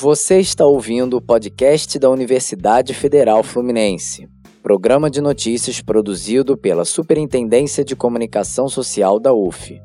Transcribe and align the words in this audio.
Você 0.00 0.38
está 0.38 0.64
ouvindo 0.64 1.16
o 1.16 1.20
podcast 1.20 1.98
da 1.98 2.08
Universidade 2.08 2.94
Federal 2.94 3.42
Fluminense, 3.42 4.28
programa 4.62 5.10
de 5.10 5.20
notícias 5.20 5.80
produzido 5.80 6.56
pela 6.56 6.84
Superintendência 6.84 7.84
de 7.84 7.96
Comunicação 7.96 8.68
Social 8.68 9.18
da 9.18 9.34
UF. 9.34 9.82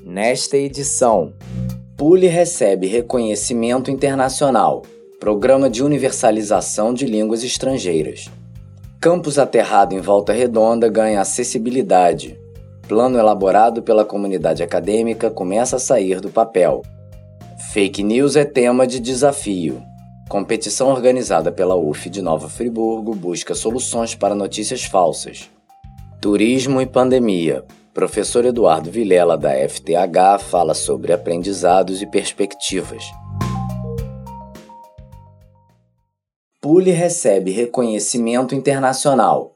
Nesta 0.00 0.56
edição, 0.56 1.34
Pule 1.96 2.28
recebe 2.28 2.86
reconhecimento 2.86 3.90
internacional, 3.90 4.82
Programa 5.18 5.68
de 5.68 5.82
Universalização 5.82 6.94
de 6.94 7.04
Línguas 7.04 7.42
Estrangeiras. 7.42 8.30
Campus 9.00 9.40
aterrado 9.40 9.96
em 9.96 10.00
Volta 10.00 10.32
Redonda 10.32 10.88
ganha 10.88 11.20
acessibilidade. 11.20 12.38
Plano 12.86 13.18
elaborado 13.18 13.82
pela 13.82 14.04
comunidade 14.04 14.62
acadêmica 14.62 15.32
começa 15.32 15.74
a 15.74 15.80
sair 15.80 16.20
do 16.20 16.30
papel. 16.30 16.82
Fake 17.72 18.02
news 18.02 18.36
é 18.36 18.44
tema 18.44 18.86
de 18.86 19.00
desafio. 19.00 19.82
Competição 20.28 20.88
organizada 20.88 21.50
pela 21.50 21.74
UF 21.74 22.08
de 22.08 22.22
Nova 22.22 22.48
Friburgo 22.48 23.14
busca 23.14 23.54
soluções 23.54 24.14
para 24.14 24.34
notícias 24.34 24.84
falsas. 24.84 25.50
Turismo 26.20 26.80
e 26.80 26.86
pandemia. 26.86 27.64
Professor 27.92 28.44
Eduardo 28.44 28.90
Vilela, 28.90 29.36
da 29.36 29.50
FTH, 29.68 30.40
fala 30.40 30.74
sobre 30.74 31.12
aprendizados 31.12 32.00
e 32.00 32.06
perspectivas. 32.06 33.04
Pule 36.60 36.92
recebe 36.92 37.50
reconhecimento 37.50 38.54
internacional. 38.54 39.53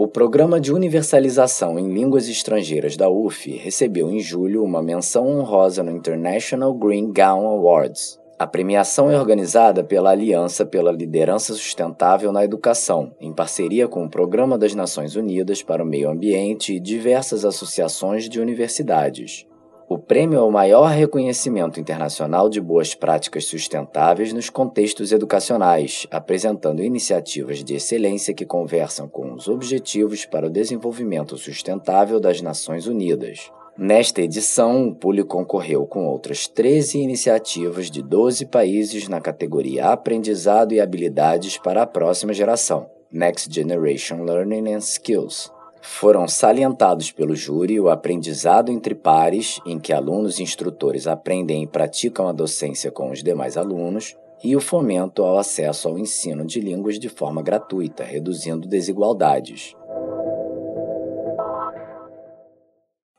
O 0.00 0.06
Programa 0.06 0.60
de 0.60 0.72
Universalização 0.72 1.76
em 1.76 1.92
Línguas 1.92 2.28
Estrangeiras 2.28 2.96
da 2.96 3.10
UF 3.10 3.50
recebeu 3.56 4.08
em 4.12 4.20
julho 4.20 4.62
uma 4.62 4.80
menção 4.80 5.26
honrosa 5.26 5.82
no 5.82 5.90
International 5.90 6.72
Green 6.72 7.12
Gown 7.12 7.44
Awards. 7.48 8.16
A 8.38 8.46
premiação 8.46 9.10
é 9.10 9.18
organizada 9.18 9.82
pela 9.82 10.10
Aliança 10.10 10.64
pela 10.64 10.92
Liderança 10.92 11.52
Sustentável 11.52 12.30
na 12.30 12.44
Educação, 12.44 13.10
em 13.20 13.32
parceria 13.32 13.88
com 13.88 14.04
o 14.04 14.08
Programa 14.08 14.56
das 14.56 14.72
Nações 14.72 15.16
Unidas 15.16 15.64
para 15.64 15.82
o 15.82 15.86
Meio 15.86 16.08
Ambiente 16.08 16.74
e 16.74 16.78
diversas 16.78 17.44
associações 17.44 18.28
de 18.28 18.38
universidades. 18.38 19.47
O 19.90 19.96
prêmio 19.96 20.38
é 20.38 20.42
o 20.42 20.50
maior 20.50 20.90
reconhecimento 20.90 21.80
internacional 21.80 22.50
de 22.50 22.60
boas 22.60 22.94
práticas 22.94 23.46
sustentáveis 23.46 24.34
nos 24.34 24.50
contextos 24.50 25.12
educacionais, 25.12 26.06
apresentando 26.10 26.82
iniciativas 26.82 27.64
de 27.64 27.76
excelência 27.76 28.34
que 28.34 28.44
conversam 28.44 29.08
com 29.08 29.32
os 29.32 29.48
Objetivos 29.48 30.26
para 30.26 30.46
o 30.46 30.50
Desenvolvimento 30.50 31.38
Sustentável 31.38 32.20
das 32.20 32.42
Nações 32.42 32.86
Unidas. 32.86 33.50
Nesta 33.78 34.20
edição, 34.20 34.88
o 34.88 34.94
Puli 34.94 35.24
concorreu 35.24 35.86
com 35.86 36.04
outras 36.04 36.46
13 36.46 36.98
iniciativas 36.98 37.90
de 37.90 38.02
12 38.02 38.44
países 38.44 39.08
na 39.08 39.22
categoria 39.22 39.86
Aprendizado 39.86 40.74
e 40.74 40.80
Habilidades 40.80 41.56
para 41.56 41.84
a 41.84 41.86
Próxima 41.86 42.34
Geração, 42.34 42.90
Next 43.10 43.50
Generation 43.50 44.22
Learning 44.22 44.74
and 44.74 44.80
Skills 44.80 45.50
foram 45.80 46.28
salientados 46.28 47.10
pelo 47.10 47.34
júri 47.34 47.80
o 47.80 47.88
aprendizado 47.88 48.70
entre 48.70 48.94
pares, 48.94 49.60
em 49.64 49.78
que 49.78 49.92
alunos 49.92 50.38
e 50.38 50.42
instrutores 50.42 51.06
aprendem 51.06 51.62
e 51.62 51.66
praticam 51.66 52.28
a 52.28 52.32
docência 52.32 52.90
com 52.90 53.10
os 53.10 53.22
demais 53.22 53.56
alunos, 53.56 54.16
e 54.42 54.54
o 54.54 54.60
fomento 54.60 55.24
ao 55.24 55.38
acesso 55.38 55.88
ao 55.88 55.98
ensino 55.98 56.46
de 56.46 56.60
línguas 56.60 56.98
de 56.98 57.08
forma 57.08 57.42
gratuita, 57.42 58.04
reduzindo 58.04 58.68
desigualdades. 58.68 59.74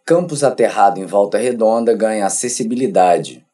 Campus 0.05 0.43
aterrado 0.43 0.99
em 0.99 1.05
Volta 1.05 1.37
Redonda 1.37 1.93
ganha 1.93 2.25
acessibilidade. 2.25 3.45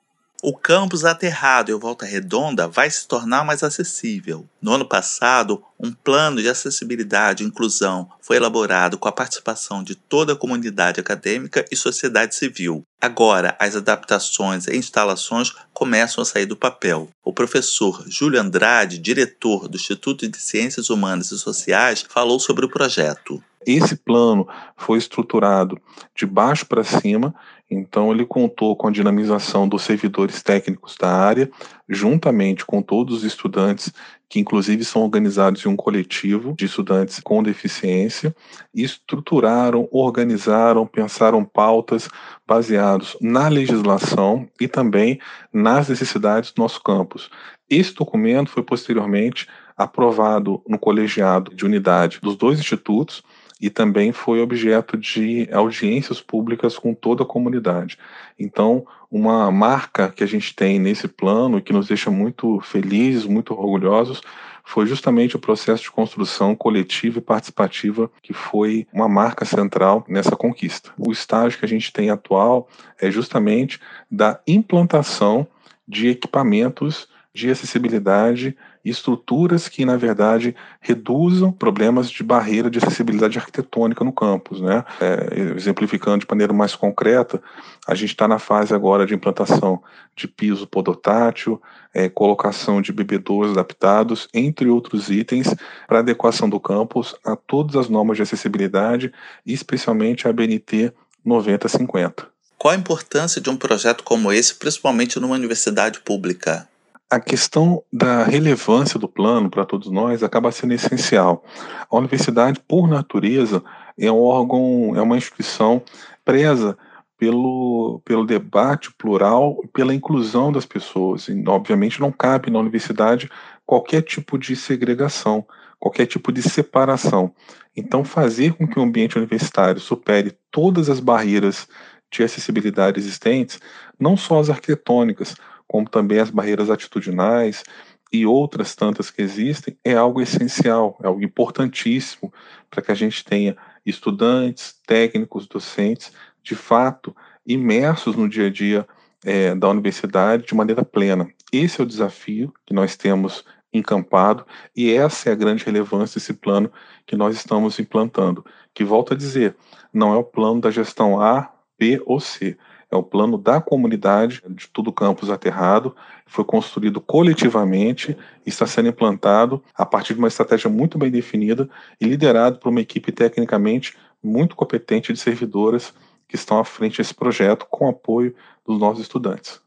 O 0.47 0.53
campus 0.53 1.03
aterrado 1.03 1.71
em 1.71 1.79
Volta 1.79 2.05
Redonda 2.05 2.67
vai 2.67 2.87
se 2.87 3.07
tornar 3.07 3.43
mais 3.43 3.63
acessível. 3.63 4.47
No 4.61 4.73
ano 4.73 4.87
passado, 4.87 5.63
um 5.79 5.91
plano 5.91 6.39
de 6.39 6.47
acessibilidade 6.47 7.43
e 7.43 7.47
inclusão 7.47 8.07
foi 8.21 8.37
elaborado 8.37 8.95
com 8.95 9.07
a 9.07 9.11
participação 9.11 9.83
de 9.83 9.95
toda 9.95 10.33
a 10.33 10.35
comunidade 10.35 10.99
acadêmica 10.99 11.65
e 11.71 11.75
sociedade 11.75 12.35
civil. 12.35 12.83
Agora, 13.01 13.57
as 13.59 13.75
adaptações 13.75 14.67
e 14.67 14.77
instalações 14.77 15.51
começam 15.73 16.21
a 16.21 16.25
sair 16.25 16.45
do 16.45 16.55
papel. 16.55 17.09
O 17.23 17.33
professor 17.33 18.03
Júlio 18.07 18.39
Andrade, 18.39 18.99
diretor 18.99 19.67
do 19.67 19.77
Instituto 19.77 20.29
de 20.29 20.39
Ciências 20.39 20.91
Humanas 20.91 21.31
e 21.31 21.39
Sociais, 21.39 22.05
falou 22.07 22.39
sobre 22.39 22.67
o 22.67 22.69
projeto. 22.69 23.43
Esse 23.65 23.95
plano 23.95 24.47
foi 24.77 24.97
estruturado 24.97 25.79
de 26.15 26.25
baixo 26.25 26.65
para 26.65 26.83
cima 26.83 27.33
então, 27.69 28.11
ele 28.11 28.25
contou 28.25 28.75
com 28.75 28.87
a 28.87 28.91
dinamização 28.91 29.67
dos 29.67 29.81
servidores 29.81 30.43
técnicos 30.43 30.95
da 30.99 31.11
área, 31.11 31.49
juntamente 31.89 32.63
com 32.63 32.79
todos 32.79 33.17
os 33.17 33.23
estudantes, 33.23 33.91
que 34.29 34.39
inclusive 34.39 34.85
são 34.85 35.01
organizados 35.01 35.65
em 35.65 35.69
um 35.69 35.75
coletivo 35.75 36.53
de 36.53 36.65
estudantes 36.65 37.19
com 37.19 37.41
deficiência, 37.41 38.35
estruturaram, 38.73 39.87
organizaram, 39.91 40.85
pensaram 40.85 41.43
pautas 41.43 42.07
baseados 42.45 43.17
na 43.19 43.47
legislação 43.47 44.47
e 44.61 44.67
também 44.67 45.19
nas 45.51 45.89
necessidades 45.89 46.51
do 46.51 46.61
nosso 46.61 46.81
campus. 46.83 47.31
Esse 47.67 47.95
documento 47.95 48.51
foi 48.51 48.61
posteriormente 48.61 49.47
aprovado 49.75 50.61
no 50.67 50.77
colegiado 50.77 51.53
de 51.55 51.65
unidade 51.65 52.19
dos 52.21 52.35
dois 52.35 52.59
institutos 52.59 53.23
e 53.59 53.69
também 53.69 54.11
foi 54.11 54.41
objeto 54.41 54.97
de 54.97 55.47
audiências 55.51 56.19
públicas 56.19 56.77
com 56.77 56.93
toda 56.93 57.23
a 57.23 57.25
comunidade. 57.25 57.97
Então, 58.37 58.85
uma 59.09 59.49
marca 59.51 60.09
que 60.09 60.23
a 60.23 60.27
gente 60.27 60.53
tem 60.53 60.77
nesse 60.77 61.07
plano 61.07 61.61
que 61.61 61.71
nos 61.71 61.87
deixa 61.87 62.11
muito 62.11 62.59
felizes, 62.59 63.25
muito 63.25 63.53
orgulhosos, 63.53 64.21
foi 64.65 64.87
justamente 64.87 65.35
o 65.35 65.39
processo 65.39 65.83
de 65.83 65.91
construção 65.91 66.55
coletiva 66.55 67.19
e 67.19 67.21
participativa 67.21 68.11
que 68.21 68.33
foi 68.33 68.87
uma 68.91 69.07
marca 69.07 69.45
central 69.45 70.03
nessa 70.07 70.35
conquista. 70.35 70.91
O 70.97 71.11
estágio 71.11 71.59
que 71.59 71.65
a 71.65 71.67
gente 71.67 71.93
tem 71.93 72.09
atual 72.09 72.67
é 72.99 73.11
justamente 73.11 73.79
da 74.09 74.39
implantação 74.47 75.47
de 75.87 76.09
equipamentos 76.09 77.07
de 77.31 77.49
acessibilidade 77.51 78.57
estruturas 78.85 79.67
que, 79.67 79.83
na 79.83 79.97
verdade, 79.97 80.55
reduzam 80.79 81.51
problemas 81.51 82.09
de 82.09 82.23
barreira 82.23 82.69
de 82.69 82.77
acessibilidade 82.77 83.39
arquitetônica 83.39 84.03
no 84.03 84.13
campus. 84.13 84.61
Né? 84.61 84.85
É, 85.01 85.53
exemplificando 85.57 86.19
de 86.19 86.27
maneira 86.29 86.53
mais 86.53 86.75
concreta, 86.75 87.41
a 87.87 87.95
gente 87.95 88.11
está 88.11 88.27
na 88.27 88.37
fase 88.37 88.73
agora 88.73 89.05
de 89.05 89.15
implantação 89.15 89.81
de 90.15 90.27
piso 90.27 90.67
podotátil, 90.67 91.59
é, 91.93 92.07
colocação 92.07 92.81
de 92.81 92.93
bebedouros 92.93 93.51
adaptados, 93.51 94.27
entre 94.33 94.69
outros 94.69 95.09
itens, 95.09 95.53
para 95.87 95.99
adequação 95.99 96.47
do 96.47 96.59
campus 96.59 97.15
a 97.25 97.35
todas 97.35 97.75
as 97.75 97.89
normas 97.89 98.17
de 98.17 98.23
acessibilidade, 98.23 99.11
especialmente 99.45 100.27
a 100.27 100.33
BNT 100.33 100.93
9050. 101.23 102.27
Qual 102.57 102.73
a 102.73 102.77
importância 102.77 103.41
de 103.41 103.49
um 103.49 103.57
projeto 103.57 104.03
como 104.03 104.31
esse, 104.31 104.55
principalmente 104.55 105.19
numa 105.19 105.35
universidade 105.35 105.99
pública? 105.99 106.67
A 107.09 107.19
questão 107.19 107.83
da 107.93 108.23
relevância 108.23 108.99
do 108.99 109.07
plano 109.07 109.49
para 109.49 109.65
todos 109.65 109.89
nós 109.89 110.23
acaba 110.23 110.51
sendo 110.51 110.73
essencial. 110.73 111.43
A 111.89 111.97
universidade, 111.97 112.59
por 112.67 112.87
natureza, 112.87 113.63
é 113.97 114.11
um 114.11 114.21
órgão, 114.21 114.93
é 114.95 115.01
uma 115.01 115.17
instituição 115.17 115.81
presa 116.23 116.77
pelo, 117.17 118.01
pelo 118.03 118.25
debate 118.25 118.91
plural 118.93 119.59
e 119.63 119.67
pela 119.67 119.93
inclusão 119.93 120.51
das 120.51 120.65
pessoas. 120.65 121.27
E, 121.27 121.43
obviamente, 121.47 122.01
não 122.01 122.11
cabe 122.11 122.49
na 122.51 122.59
universidade 122.59 123.29
qualquer 123.65 124.01
tipo 124.01 124.37
de 124.37 124.55
segregação, 124.55 125.45
qualquer 125.79 126.07
tipo 126.07 126.31
de 126.31 126.41
separação. 126.41 127.33
Então, 127.75 128.03
fazer 128.03 128.53
com 128.53 128.67
que 128.67 128.79
o 128.79 128.83
ambiente 128.83 129.17
universitário 129.17 129.79
supere 129.79 130.37
todas 130.51 130.89
as 130.89 130.99
barreiras 130.99 131.67
de 132.11 132.23
acessibilidade 132.23 132.99
existentes, 132.99 133.59
não 133.99 134.15
só 134.15 134.39
as 134.39 134.49
arquitetônicas, 134.49 135.35
como 135.67 135.89
também 135.89 136.19
as 136.19 136.29
barreiras 136.29 136.69
atitudinais 136.69 137.63
e 138.11 138.25
outras 138.25 138.75
tantas 138.75 139.09
que 139.09 139.21
existem, 139.21 139.77
é 139.83 139.93
algo 139.95 140.21
essencial, 140.21 140.97
é 141.03 141.07
algo 141.07 141.23
importantíssimo 141.23 142.31
para 142.69 142.81
que 142.81 142.91
a 142.91 142.95
gente 142.95 143.23
tenha 143.23 143.57
estudantes, 143.85 144.75
técnicos, 144.85 145.47
docentes, 145.47 146.11
de 146.41 146.55
fato, 146.55 147.15
imersos 147.45 148.15
no 148.15 148.29
dia 148.29 148.47
a 148.47 148.49
dia 148.49 148.87
é, 149.23 149.53
da 149.55 149.69
universidade 149.69 150.45
de 150.45 150.55
maneira 150.55 150.83
plena. 150.83 151.27
Esse 151.51 151.81
é 151.81 151.83
o 151.83 151.87
desafio 151.87 152.53
que 152.65 152.73
nós 152.73 152.95
temos 152.95 153.43
encampado 153.73 154.45
e 154.75 154.91
essa 154.91 155.29
é 155.29 155.33
a 155.33 155.35
grande 155.35 155.65
relevância 155.65 156.19
desse 156.19 156.33
plano 156.33 156.71
que 157.05 157.15
nós 157.15 157.35
estamos 157.35 157.79
implantando, 157.79 158.45
que 158.73 158.83
volto 158.83 159.13
a 159.13 159.17
dizer, 159.17 159.55
não 159.91 160.13
é 160.13 160.17
o 160.17 160.23
plano 160.23 160.61
da 160.61 160.71
gestão 160.71 161.19
A, 161.19 161.51
B 161.77 162.01
ou 162.05 162.19
C, 162.19 162.57
é 162.95 162.97
o 162.97 163.03
plano 163.03 163.37
da 163.37 163.61
comunidade 163.61 164.41
de 164.49 164.67
todo 164.67 164.87
o 164.87 164.93
campus 164.93 165.29
aterrado, 165.29 165.95
foi 166.25 166.43
construído 166.43 166.99
coletivamente 166.99 168.17
e 168.45 168.49
está 168.49 168.65
sendo 168.65 168.89
implantado 168.89 169.61
a 169.75 169.85
partir 169.85 170.13
de 170.13 170.19
uma 170.19 170.27
estratégia 170.27 170.69
muito 170.69 170.97
bem 170.97 171.11
definida 171.11 171.69
e 171.99 172.05
liderado 172.05 172.57
por 172.57 172.69
uma 172.69 172.81
equipe 172.81 173.11
tecnicamente 173.11 173.95
muito 174.23 174.55
competente 174.55 175.13
de 175.13 175.19
servidoras 175.19 175.93
que 176.27 176.35
estão 176.35 176.57
à 176.57 176.65
frente 176.65 176.97
desse 176.97 177.13
projeto 177.13 177.67
com 177.69 177.87
apoio 177.87 178.33
dos 178.65 178.79
nossos 178.79 179.03
estudantes. 179.03 179.59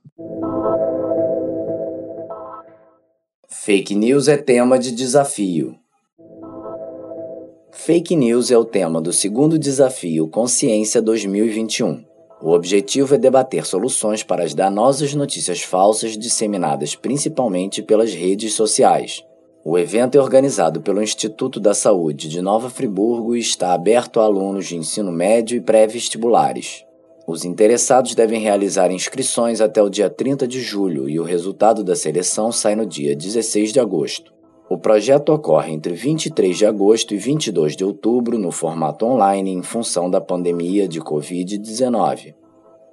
Fake 3.48 3.94
news 3.94 4.28
é 4.28 4.36
tema 4.36 4.78
de 4.78 4.90
desafio. 4.92 5.76
Fake 7.72 8.16
news 8.16 8.50
é 8.50 8.58
o 8.58 8.64
tema 8.64 9.00
do 9.00 9.12
segundo 9.12 9.58
desafio 9.58 10.26
Consciência 10.28 11.00
2021. 11.00 12.07
O 12.40 12.52
objetivo 12.52 13.16
é 13.16 13.18
debater 13.18 13.66
soluções 13.66 14.22
para 14.22 14.44
as 14.44 14.54
danosas 14.54 15.12
notícias 15.12 15.60
falsas 15.60 16.16
disseminadas 16.16 16.94
principalmente 16.94 17.82
pelas 17.82 18.14
redes 18.14 18.54
sociais. 18.54 19.24
O 19.64 19.76
evento 19.76 20.16
é 20.16 20.20
organizado 20.20 20.80
pelo 20.80 21.02
Instituto 21.02 21.58
da 21.58 21.74
Saúde 21.74 22.28
de 22.28 22.40
Nova 22.40 22.70
Friburgo 22.70 23.34
e 23.34 23.40
está 23.40 23.72
aberto 23.72 24.20
a 24.20 24.24
alunos 24.24 24.66
de 24.66 24.76
ensino 24.76 25.10
médio 25.10 25.56
e 25.56 25.60
pré-vestibulares. 25.60 26.84
Os 27.26 27.44
interessados 27.44 28.14
devem 28.14 28.40
realizar 28.40 28.90
inscrições 28.92 29.60
até 29.60 29.82
o 29.82 29.90
dia 29.90 30.08
30 30.08 30.46
de 30.46 30.60
julho 30.60 31.08
e 31.08 31.18
o 31.18 31.24
resultado 31.24 31.82
da 31.82 31.96
seleção 31.96 32.52
sai 32.52 32.76
no 32.76 32.86
dia 32.86 33.16
16 33.16 33.72
de 33.72 33.80
agosto. 33.80 34.37
O 34.70 34.76
projeto 34.76 35.32
ocorre 35.32 35.72
entre 35.72 35.94
23 35.94 36.58
de 36.58 36.66
agosto 36.66 37.14
e 37.14 37.16
22 37.16 37.74
de 37.74 37.84
outubro 37.84 38.38
no 38.38 38.50
formato 38.50 39.06
online 39.06 39.50
em 39.50 39.62
função 39.62 40.10
da 40.10 40.20
pandemia 40.20 40.86
de 40.86 41.00
Covid-19. 41.00 42.34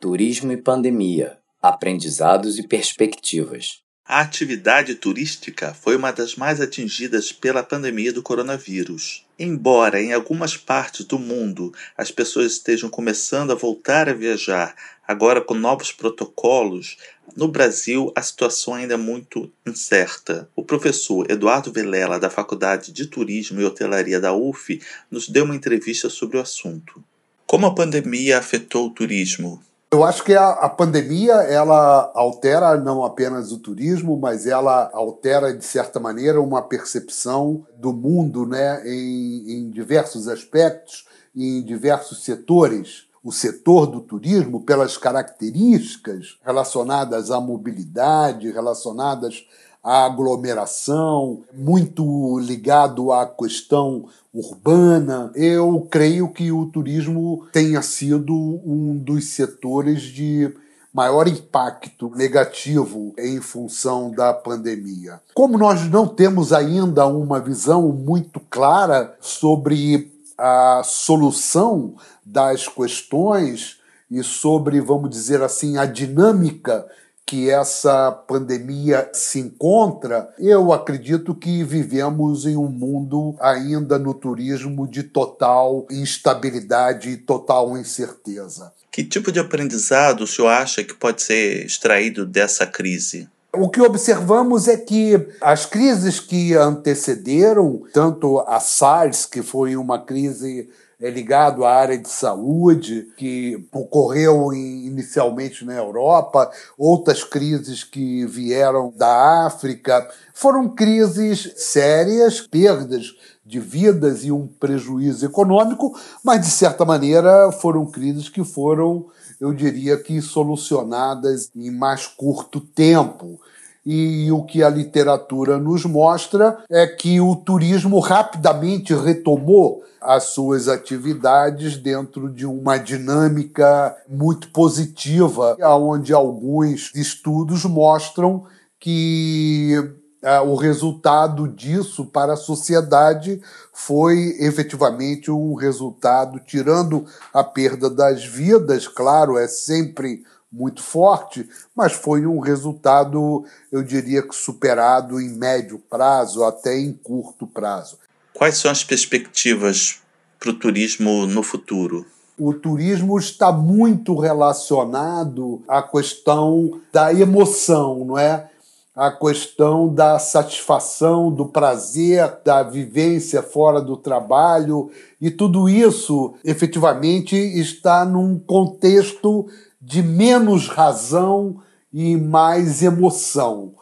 Turismo 0.00 0.52
e 0.52 0.56
pandemia, 0.58 1.38
aprendizados 1.62 2.58
e 2.58 2.68
perspectivas. 2.68 3.84
A 4.06 4.20
atividade 4.20 4.96
turística 4.96 5.72
foi 5.72 5.96
uma 5.96 6.12
das 6.12 6.36
mais 6.36 6.60
atingidas 6.60 7.32
pela 7.32 7.62
pandemia 7.62 8.12
do 8.12 8.22
coronavírus. 8.22 9.24
Embora 9.38 9.98
em 9.98 10.12
algumas 10.12 10.58
partes 10.58 11.06
do 11.06 11.18
mundo 11.18 11.72
as 11.96 12.10
pessoas 12.10 12.52
estejam 12.52 12.90
começando 12.90 13.50
a 13.50 13.54
voltar 13.54 14.10
a 14.10 14.12
viajar, 14.12 14.76
agora 15.06 15.40
com 15.40 15.54
novos 15.54 15.92
protocolos, 15.92 16.96
no 17.36 17.48
Brasil 17.48 18.12
a 18.14 18.22
situação 18.22 18.74
ainda 18.74 18.94
é 18.94 18.96
muito 18.96 19.50
incerta. 19.66 20.48
O 20.54 20.62
professor 20.62 21.30
Eduardo 21.30 21.72
Velela, 21.72 22.18
da 22.18 22.30
Faculdade 22.30 22.92
de 22.92 23.06
Turismo 23.06 23.60
e 23.60 23.64
Hotelaria 23.64 24.20
da 24.20 24.32
UF, 24.32 24.80
nos 25.10 25.28
deu 25.28 25.44
uma 25.44 25.56
entrevista 25.56 26.08
sobre 26.08 26.36
o 26.36 26.40
assunto. 26.40 27.02
Como 27.46 27.66
a 27.66 27.74
pandemia 27.74 28.38
afetou 28.38 28.86
o 28.86 28.90
turismo? 28.90 29.62
Eu 29.92 30.02
acho 30.02 30.24
que 30.24 30.34
a, 30.34 30.48
a, 30.50 30.68
pandemia 30.68 31.34
ela 31.34 32.10
altera 32.16 32.76
não 32.76 33.04
apenas 33.04 33.52
o 33.52 33.58
turismo, 33.58 34.18
mas 34.18 34.44
ela 34.44 34.90
altera 34.92 35.56
de 35.56 35.64
certa 35.64 36.00
maneira 36.00 36.40
uma 36.40 36.62
percepção 36.62 37.64
do 37.76 37.92
mundo, 37.92 38.44
né, 38.44 38.82
em, 38.84 39.52
em 39.52 39.70
diversos 39.70 40.26
aspectos 40.26 41.04
em 41.34 41.62
diversos 41.62 42.22
setores. 42.22 43.06
O 43.24 43.32
setor 43.32 43.86
do 43.86 44.02
turismo, 44.02 44.60
pelas 44.60 44.98
características 44.98 46.36
relacionadas 46.44 47.30
à 47.30 47.40
mobilidade, 47.40 48.52
relacionadas 48.52 49.46
à 49.82 50.04
aglomeração, 50.04 51.40
muito 51.54 52.38
ligado 52.40 53.10
à 53.10 53.26
questão 53.26 54.04
urbana. 54.32 55.32
Eu 55.34 55.88
creio 55.90 56.28
que 56.28 56.52
o 56.52 56.66
turismo 56.66 57.46
tenha 57.50 57.80
sido 57.80 58.34
um 58.34 58.94
dos 58.94 59.28
setores 59.28 60.02
de 60.02 60.54
maior 60.92 61.26
impacto 61.26 62.12
negativo 62.14 63.14
em 63.18 63.40
função 63.40 64.10
da 64.10 64.34
pandemia. 64.34 65.20
Como 65.34 65.58
nós 65.58 65.90
não 65.90 66.06
temos 66.06 66.52
ainda 66.52 67.06
uma 67.06 67.40
visão 67.40 67.88
muito 67.88 68.38
clara 68.38 69.16
sobre 69.18 70.13
a 70.36 70.82
solução 70.84 71.96
das 72.24 72.68
questões 72.68 73.78
e 74.10 74.22
sobre, 74.22 74.80
vamos 74.80 75.10
dizer 75.10 75.42
assim, 75.42 75.76
a 75.76 75.86
dinâmica 75.86 76.86
que 77.26 77.48
essa 77.48 78.12
pandemia 78.12 79.10
se 79.12 79.40
encontra, 79.40 80.28
eu 80.38 80.72
acredito 80.72 81.34
que 81.34 81.64
vivemos 81.64 82.44
em 82.44 82.56
um 82.56 82.68
mundo 82.68 83.34
ainda 83.40 83.98
no 83.98 84.12
turismo 84.12 84.86
de 84.86 85.02
total 85.02 85.86
instabilidade 85.90 87.10
e 87.10 87.16
total 87.16 87.78
incerteza. 87.78 88.72
Que 88.92 89.02
tipo 89.02 89.32
de 89.32 89.40
aprendizado 89.40 90.20
o 90.20 90.26
senhor 90.26 90.48
acha 90.48 90.84
que 90.84 90.94
pode 90.94 91.22
ser 91.22 91.64
extraído 91.64 92.26
dessa 92.26 92.66
crise? 92.66 93.28
O 93.56 93.68
que 93.68 93.80
observamos 93.80 94.68
é 94.68 94.76
que 94.76 95.28
as 95.40 95.66
crises 95.66 96.18
que 96.20 96.54
antecederam, 96.54 97.82
tanto 97.92 98.40
a 98.40 98.58
SARS, 98.58 99.26
que 99.26 99.42
foi 99.42 99.76
uma 99.76 99.98
crise 99.98 100.68
é 101.04 101.10
ligado 101.10 101.66
à 101.66 101.74
área 101.74 101.98
de 101.98 102.08
saúde, 102.08 103.08
que 103.18 103.68
ocorreu 103.70 104.54
inicialmente 104.54 105.62
na 105.62 105.74
Europa, 105.74 106.50
outras 106.78 107.22
crises 107.22 107.84
que 107.84 108.24
vieram 108.24 108.90
da 108.96 109.44
África. 109.46 110.08
Foram 110.32 110.66
crises 110.66 111.52
sérias, 111.56 112.40
perdas 112.40 113.14
de 113.44 113.60
vidas 113.60 114.24
e 114.24 114.32
um 114.32 114.46
prejuízo 114.46 115.26
econômico, 115.26 115.94
mas 116.22 116.40
de 116.40 116.50
certa 116.50 116.86
maneira 116.86 117.52
foram 117.52 117.84
crises 117.84 118.30
que 118.30 118.42
foram, 118.42 119.04
eu 119.38 119.52
diria 119.52 119.98
que, 119.98 120.22
solucionadas 120.22 121.50
em 121.54 121.70
mais 121.70 122.06
curto 122.06 122.60
tempo. 122.60 123.38
E 123.84 124.32
o 124.32 124.42
que 124.42 124.62
a 124.62 124.68
literatura 124.68 125.58
nos 125.58 125.84
mostra 125.84 126.64
é 126.70 126.86
que 126.86 127.20
o 127.20 127.36
turismo 127.36 127.98
rapidamente 128.00 128.94
retomou 128.94 129.82
as 130.00 130.24
suas 130.24 130.68
atividades 130.68 131.76
dentro 131.76 132.30
de 132.30 132.46
uma 132.46 132.78
dinâmica 132.78 133.96
muito 134.08 134.48
positiva, 134.50 135.56
onde 135.60 136.12
alguns 136.12 136.90
estudos 136.94 137.64
mostram 137.64 138.44
que 138.78 139.74
uh, 140.22 140.46
o 140.46 140.56
resultado 140.56 141.48
disso 141.48 142.04
para 142.04 142.34
a 142.34 142.36
sociedade 142.36 143.40
foi 143.72 144.36
efetivamente 144.40 145.30
um 145.30 145.54
resultado, 145.54 146.38
tirando 146.40 147.06
a 147.32 147.42
perda 147.42 147.88
das 147.88 148.24
vidas, 148.24 148.86
claro, 148.86 149.38
é 149.38 149.48
sempre 149.48 150.22
muito 150.54 150.80
forte, 150.82 151.48
mas 151.74 151.92
foi 151.92 152.24
um 152.24 152.38
resultado, 152.38 153.44
eu 153.72 153.82
diria 153.82 154.22
que 154.22 154.34
superado 154.34 155.20
em 155.20 155.30
médio 155.30 155.80
prazo, 155.90 156.44
até 156.44 156.78
em 156.78 156.92
curto 156.92 157.44
prazo. 157.44 157.98
Quais 158.32 158.56
são 158.56 158.70
as 158.70 158.84
perspectivas 158.84 160.00
para 160.38 160.50
o 160.50 160.54
turismo 160.54 161.26
no 161.26 161.42
futuro? 161.42 162.06
O 162.38 162.52
turismo 162.52 163.18
está 163.18 163.50
muito 163.50 164.16
relacionado 164.16 165.62
à 165.66 165.82
questão 165.82 166.80
da 166.92 167.12
emoção, 167.12 168.04
não 168.04 168.18
é? 168.18 168.48
A 168.94 169.10
questão 169.10 169.92
da 169.92 170.20
satisfação, 170.20 171.32
do 171.32 171.46
prazer, 171.46 172.38
da 172.44 172.62
vivência 172.62 173.42
fora 173.42 173.80
do 173.80 173.96
trabalho, 173.96 174.88
e 175.20 175.32
tudo 175.32 175.68
isso 175.68 176.34
efetivamente 176.44 177.34
está 177.34 178.04
num 178.04 178.38
contexto 178.38 179.48
de 179.84 180.02
menos 180.02 180.66
razão 180.66 181.60
e 181.92 182.16
mais 182.16 182.82
emoção. 182.82 183.74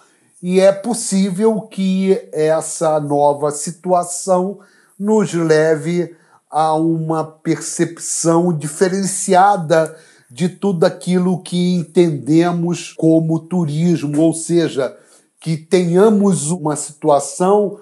E 0.42 0.58
é 0.58 0.72
possível 0.72 1.60
que 1.60 2.20
essa 2.32 2.98
nova 2.98 3.52
situação 3.52 4.58
nos 4.98 5.32
leve 5.32 6.14
a 6.50 6.74
uma 6.74 7.24
percepção 7.24 8.52
diferenciada 8.52 9.96
de 10.28 10.48
tudo 10.48 10.84
aquilo 10.84 11.40
que 11.40 11.74
entendemos 11.76 12.92
como 12.92 13.38
turismo, 13.38 14.22
ou 14.22 14.34
seja, 14.34 14.96
que 15.40 15.56
tenhamos 15.56 16.50
uma 16.50 16.74
situação 16.74 17.78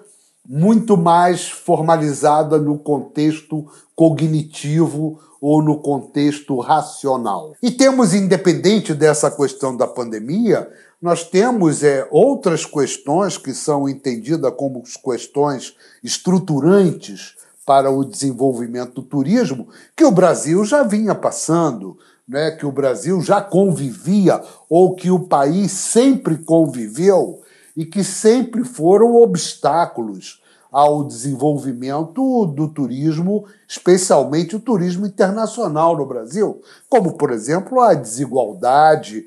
muito 0.53 0.97
mais 0.97 1.49
formalizada 1.49 2.59
no 2.59 2.77
contexto 2.77 3.65
cognitivo 3.95 5.21
ou 5.41 5.63
no 5.63 5.79
contexto 5.79 6.59
racional. 6.59 7.55
E 7.63 7.71
temos, 7.71 8.15
independente 8.15 8.93
dessa 8.93 9.31
questão 9.31 9.77
da 9.77 9.87
pandemia, 9.87 10.69
nós 11.01 11.23
temos 11.23 11.85
é, 11.85 12.05
outras 12.11 12.67
questões 12.67 13.39
que 13.39 13.55
são 13.55 13.89
entendidas 13.89 14.53
como 14.57 14.83
questões 15.05 15.77
estruturantes 16.03 17.37
para 17.65 17.89
o 17.89 18.05
desenvolvimento 18.05 18.95
do 18.95 19.03
turismo, 19.03 19.69
que 19.97 20.05
o 20.05 20.11
Brasil 20.11 20.65
já 20.65 20.83
vinha 20.83 21.15
passando 21.15 21.97
né, 22.27 22.51
que 22.51 22.67
o 22.67 22.73
Brasil 22.73 23.21
já 23.21 23.41
convivia 23.41 24.43
ou 24.69 24.97
que 24.97 25.13
o 25.13 25.21
país 25.21 25.71
sempre 25.71 26.39
conviveu 26.39 27.41
e 27.77 27.85
que 27.85 28.03
sempre 28.03 28.65
foram 28.65 29.15
obstáculos 29.15 30.41
ao 30.71 31.03
desenvolvimento 31.03 32.47
do 32.47 32.69
turismo, 32.69 33.45
especialmente 33.67 34.55
o 34.55 34.61
turismo 34.61 35.07
internacional 35.07 35.97
no 35.97 36.07
Brasil, 36.07 36.63
como, 36.89 37.15
por 37.15 37.33
exemplo, 37.33 37.81
a 37.81 37.95
desigualdade 37.95 39.27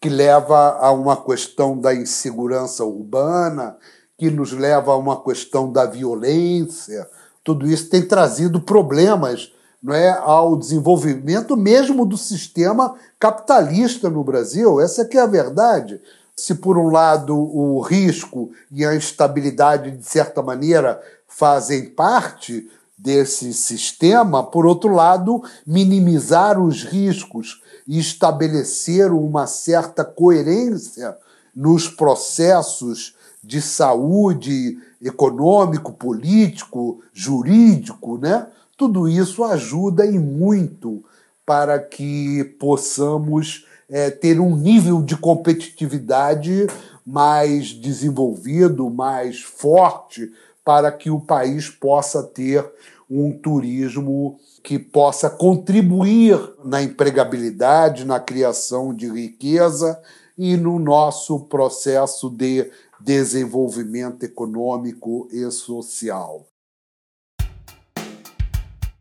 que 0.00 0.08
leva 0.08 0.78
a 0.78 0.92
uma 0.92 1.16
questão 1.16 1.78
da 1.78 1.94
insegurança 1.94 2.84
urbana, 2.84 3.76
que 4.16 4.30
nos 4.30 4.52
leva 4.52 4.92
a 4.92 4.96
uma 4.96 5.22
questão 5.22 5.70
da 5.72 5.84
violência. 5.84 7.08
Tudo 7.42 7.66
isso 7.66 7.90
tem 7.90 8.06
trazido 8.06 8.60
problemas 8.60 9.52
não 9.82 9.94
é, 9.94 10.10
ao 10.10 10.56
desenvolvimento 10.56 11.56
mesmo 11.56 12.06
do 12.06 12.16
sistema 12.16 12.94
capitalista 13.18 14.08
no 14.08 14.24
Brasil. 14.24 14.80
Essa 14.80 15.04
que 15.04 15.18
é 15.18 15.20
a 15.20 15.26
verdade. 15.26 16.00
Se 16.38 16.54
por 16.54 16.76
um 16.76 16.90
lado 16.90 17.34
o 17.34 17.80
risco 17.80 18.50
e 18.70 18.84
a 18.84 18.94
instabilidade 18.94 19.90
de 19.92 20.04
certa 20.04 20.42
maneira 20.42 21.00
fazem 21.26 21.86
parte 21.86 22.68
desse 22.96 23.54
sistema, 23.54 24.44
por 24.44 24.66
outro 24.66 24.94
lado, 24.94 25.42
minimizar 25.66 26.60
os 26.60 26.84
riscos 26.84 27.62
e 27.88 27.98
estabelecer 27.98 29.12
uma 29.12 29.46
certa 29.46 30.04
coerência 30.04 31.16
nos 31.54 31.88
processos 31.88 33.16
de 33.42 33.62
saúde 33.62 34.78
econômico, 35.00 35.90
político, 35.90 37.00
jurídico, 37.14 38.18
né? 38.18 38.46
Tudo 38.76 39.08
isso 39.08 39.42
ajuda 39.42 40.04
e 40.04 40.18
muito 40.18 41.02
para 41.46 41.78
que 41.78 42.44
possamos 42.60 43.65
é, 43.88 44.10
ter 44.10 44.40
um 44.40 44.56
nível 44.56 45.02
de 45.02 45.16
competitividade 45.16 46.66
mais 47.04 47.68
desenvolvido, 47.68 48.90
mais 48.90 49.40
forte, 49.40 50.32
para 50.64 50.90
que 50.90 51.10
o 51.10 51.20
país 51.20 51.70
possa 51.70 52.22
ter 52.22 52.68
um 53.08 53.32
turismo 53.32 54.38
que 54.64 54.78
possa 54.78 55.30
contribuir 55.30 56.36
na 56.64 56.82
empregabilidade, 56.82 58.04
na 58.04 58.18
criação 58.18 58.92
de 58.92 59.08
riqueza 59.08 60.00
e 60.36 60.56
no 60.56 60.80
nosso 60.80 61.40
processo 61.44 62.28
de 62.28 62.68
desenvolvimento 63.00 64.24
econômico 64.24 65.28
e 65.30 65.48
social. 65.52 66.46